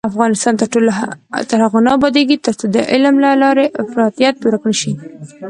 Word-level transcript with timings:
افغانستان 0.09 0.53
تر 1.51 1.61
هغو 1.65 1.79
نه 1.85 1.89
ابادیږي، 1.97 2.37
ترڅو 2.45 2.65
د 2.75 2.77
علم 2.91 3.15
له 3.25 3.29
لارې 3.41 3.65
افراطیت 3.83 4.35
ورک 4.39 4.63
نشي. 4.69 4.91